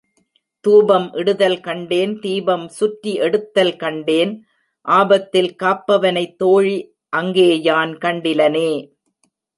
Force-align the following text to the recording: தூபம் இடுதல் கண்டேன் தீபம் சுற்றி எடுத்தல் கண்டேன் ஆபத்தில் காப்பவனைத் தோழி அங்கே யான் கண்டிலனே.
தூபம் 0.65 1.13
இடுதல் 1.13 1.59
கண்டேன் 1.59 2.19
தீபம் 2.19 2.67
சுற்றி 2.67 3.13
எடுத்தல் 3.13 3.75
கண்டேன் 3.75 4.33
ஆபத்தில் 4.85 5.55
காப்பவனைத் 5.63 6.35
தோழி 6.35 6.95
அங்கே 7.09 7.61
யான் 7.61 7.97
கண்டிலனே. 7.97 8.71